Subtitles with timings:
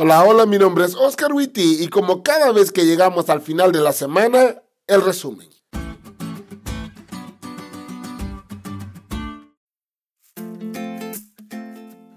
[0.00, 3.72] Hola, hola, mi nombre es Oscar Witty y como cada vez que llegamos al final
[3.72, 5.48] de la semana, el resumen.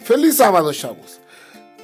[0.00, 1.18] Feliz sábado, chavos.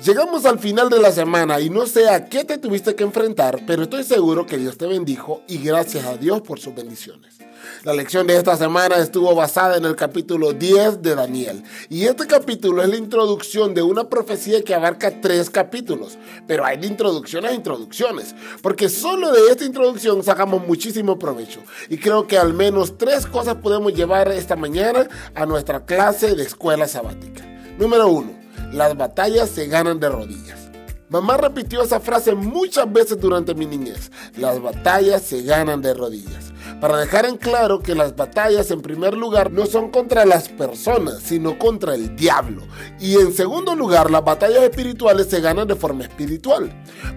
[0.04, 3.60] Llegamos al final de la semana y no sé a qué te tuviste que enfrentar,
[3.66, 7.38] pero estoy seguro que Dios te bendijo y gracias a Dios por sus bendiciones.
[7.82, 11.64] La lección de esta semana estuvo basada en el capítulo 10 de Daniel.
[11.88, 16.16] Y este capítulo es la introducción de una profecía que abarca tres capítulos.
[16.46, 18.36] Pero hay de introducciones a introducciones.
[18.62, 21.60] Porque solo de esta introducción sacamos muchísimo provecho.
[21.88, 26.44] Y creo que al menos tres cosas podemos llevar esta mañana a nuestra clase de
[26.44, 27.44] escuela sabática.
[27.78, 30.68] Número uno, las batallas se ganan de rodillas.
[31.08, 34.10] Mamá repitió esa frase muchas veces durante mi niñez.
[34.36, 39.16] Las batallas se ganan de rodillas para dejar en claro que las batallas en primer
[39.16, 42.62] lugar no son contra las personas, sino contra el diablo.
[43.00, 46.70] Y en segundo lugar, las batallas espirituales se ganan de forma espiritual.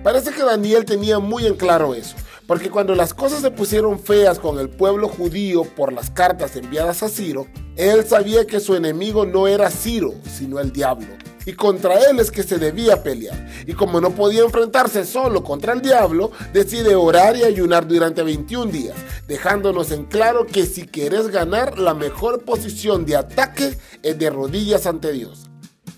[0.03, 2.15] Parece que Daniel tenía muy en claro eso.
[2.47, 7.03] Porque cuando las cosas se pusieron feas con el pueblo judío por las cartas enviadas
[7.03, 11.07] a Ciro, él sabía que su enemigo no era Ciro, sino el diablo
[11.45, 13.47] y contra él es que se debía pelear.
[13.65, 18.71] Y como no podía enfrentarse solo contra el diablo, decide orar y ayunar durante 21
[18.71, 18.95] días,
[19.27, 24.85] dejándonos en claro que si quieres ganar, la mejor posición de ataque es de rodillas
[24.85, 25.49] ante Dios.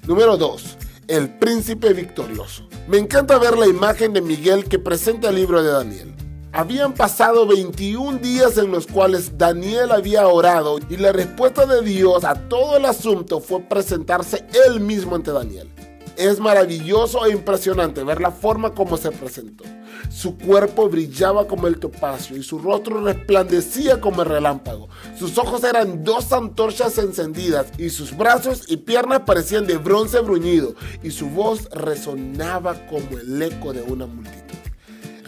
[0.08, 0.78] Número 2.
[1.08, 2.68] El príncipe victorioso.
[2.88, 6.13] Me encanta ver la imagen de Miguel que presenta el libro de Daniel.
[6.56, 12.24] Habían pasado 21 días en los cuales Daniel había orado y la respuesta de Dios
[12.24, 15.68] a todo el asunto fue presentarse él mismo ante Daniel.
[16.16, 19.64] Es maravilloso e impresionante ver la forma como se presentó.
[20.12, 24.90] Su cuerpo brillaba como el topacio y su rostro resplandecía como el relámpago.
[25.18, 30.76] Sus ojos eran dos antorchas encendidas y sus brazos y piernas parecían de bronce bruñido
[31.02, 34.43] y su voz resonaba como el eco de una multitud.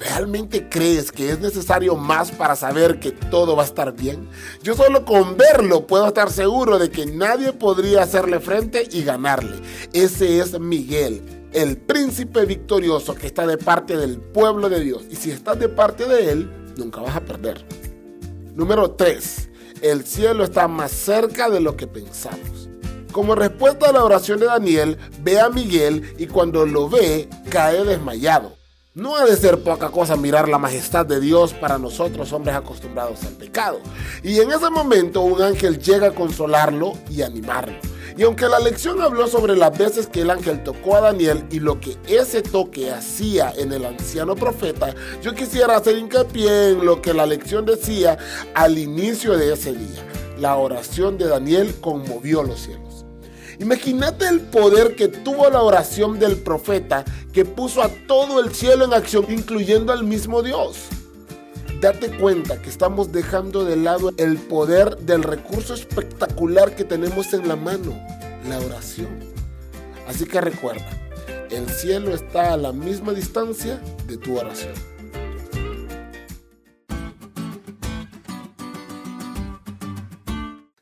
[0.07, 4.29] ¿Realmente crees que es necesario más para saber que todo va a estar bien?
[4.61, 9.57] Yo solo con verlo puedo estar seguro de que nadie podría hacerle frente y ganarle.
[9.93, 15.05] Ese es Miguel, el príncipe victorioso que está de parte del pueblo de Dios.
[15.09, 17.65] Y si estás de parte de él, nunca vas a perder.
[18.53, 19.49] Número 3.
[19.81, 22.69] El cielo está más cerca de lo que pensamos.
[23.11, 27.83] Como respuesta a la oración de Daniel, ve a Miguel y cuando lo ve, cae
[27.83, 28.55] desmayado.
[28.95, 33.25] No ha de ser poca cosa mirar la majestad de Dios para nosotros hombres acostumbrados
[33.25, 33.81] al pecado.
[34.23, 37.75] Y en ese momento un ángel llega a consolarlo y animarlo.
[38.15, 41.59] Y aunque la lección habló sobre las veces que el ángel tocó a Daniel y
[41.59, 47.01] lo que ese toque hacía en el anciano profeta, yo quisiera hacer hincapié en lo
[47.01, 48.17] que la lección decía
[48.53, 50.07] al inicio de ese día.
[50.39, 53.04] La oración de Daniel conmovió los cielos.
[53.59, 58.85] Imagínate el poder que tuvo la oración del profeta que puso a todo el cielo
[58.85, 60.77] en acción, incluyendo al mismo Dios.
[61.79, 67.47] Date cuenta que estamos dejando de lado el poder del recurso espectacular que tenemos en
[67.47, 67.97] la mano,
[68.47, 69.19] la oración.
[70.07, 70.89] Así que recuerda,
[71.49, 74.94] el cielo está a la misma distancia de tu oración.